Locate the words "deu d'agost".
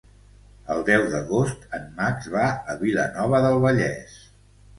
0.87-1.67